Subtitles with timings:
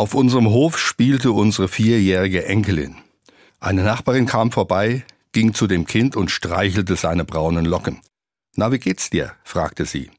[0.00, 2.96] Auf unserem Hof spielte unsere vierjährige Enkelin.
[3.60, 8.00] Eine Nachbarin kam vorbei, ging zu dem Kind und streichelte seine braunen Locken.
[8.56, 9.32] Na, wie geht's dir?
[9.44, 10.10] fragte sie.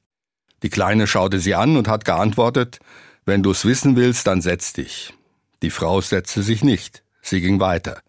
[0.61, 2.77] Die Kleine schaute sie an und hat geantwortet,
[3.25, 5.15] wenn du's wissen willst, dann setz dich.
[5.63, 7.01] Die Frau setzte sich nicht.
[7.23, 8.01] Sie ging weiter.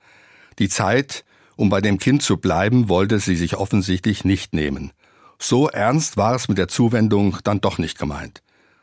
[0.59, 1.25] Die Zeit,
[1.57, 4.93] um bei dem Kind zu bleiben, wollte sie sich offensichtlich nicht nehmen.
[5.39, 8.43] So ernst war es mit der Zuwendung dann doch nicht gemeint.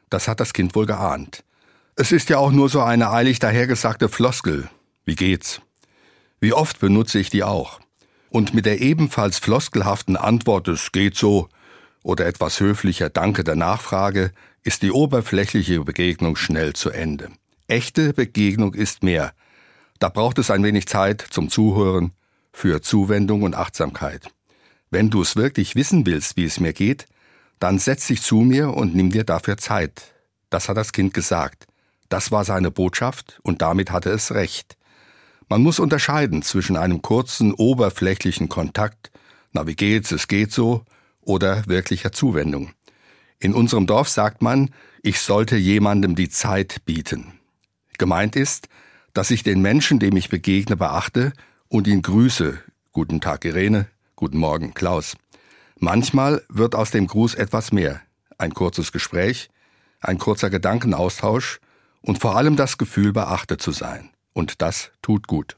[0.09, 1.43] Das hat das Kind wohl geahnt.
[2.01, 4.69] Es ist ja auch nur so eine eilig dahergesagte Floskel.
[5.03, 5.59] Wie geht's?
[6.39, 7.81] Wie oft benutze ich die auch?
[8.29, 11.49] Und mit der ebenfalls floskelhaften Antwort, es geht so,
[12.01, 14.31] oder etwas höflicher Danke der Nachfrage,
[14.63, 17.31] ist die oberflächliche Begegnung schnell zu Ende.
[17.67, 19.33] Echte Begegnung ist mehr.
[19.99, 22.13] Da braucht es ein wenig Zeit zum Zuhören,
[22.53, 24.31] für Zuwendung und Achtsamkeit.
[24.89, 27.07] Wenn du es wirklich wissen willst, wie es mir geht,
[27.59, 30.13] dann setz dich zu mir und nimm dir dafür Zeit.
[30.49, 31.68] Das hat das Kind gesagt.
[32.09, 34.77] Das war seine Botschaft und damit hatte es recht.
[35.47, 39.11] Man muss unterscheiden zwischen einem kurzen, oberflächlichen Kontakt,
[39.51, 40.83] na wie geht's, es geht so,
[41.21, 42.73] oder wirklicher Zuwendung.
[43.39, 47.39] In unserem Dorf sagt man, ich sollte jemandem die Zeit bieten.
[47.97, 48.67] Gemeint ist,
[49.13, 51.33] dass ich den Menschen, dem ich begegne, beachte
[51.67, 52.59] und ihn grüße.
[52.91, 53.87] Guten Tag, Irene.
[54.15, 55.15] Guten Morgen, Klaus.
[55.77, 58.01] Manchmal wird aus dem Gruß etwas mehr.
[58.37, 59.49] Ein kurzes Gespräch,
[60.01, 61.59] ein kurzer Gedankenaustausch
[62.01, 64.09] und vor allem das Gefühl, beachtet zu sein.
[64.33, 65.55] Und das tut gut.